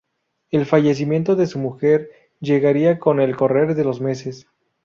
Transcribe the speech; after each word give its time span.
El 0.49 0.65
fallecimiento 0.65 1.35
de 1.35 1.45
su 1.45 1.59
mujer, 1.59 2.09
llegaría 2.39 2.97
con 2.97 3.19
el 3.19 3.35
correr 3.35 3.75
de 3.75 3.83
los 3.83 4.01
meses. 4.01 4.47